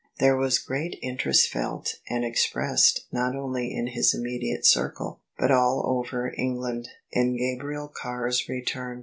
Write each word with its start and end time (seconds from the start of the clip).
There 0.17 0.35
was 0.35 0.57
great 0.57 0.97
interest 1.03 1.51
felt 1.51 1.99
and 2.09 2.25
expressed 2.25 3.05
not 3.11 3.35
only 3.35 3.71
in 3.71 3.85
his 3.85 4.15
immediate 4.15 4.65
circle 4.65 5.21
but 5.37 5.51
all 5.51 5.83
over 5.85 6.33
England, 6.39 6.89
in 7.11 7.37
Gabriel 7.37 7.87
Carr's 7.87 8.49
return. 8.49 8.99